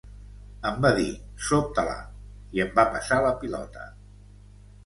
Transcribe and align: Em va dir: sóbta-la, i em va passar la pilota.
Em 0.69 0.79
va 0.85 0.89
dir: 0.99 1.05
sóbta-la, 1.49 1.95
i 2.57 2.65
em 2.65 2.73
va 2.81 2.87
passar 2.97 3.23
la 3.27 3.35
pilota. 3.45 3.87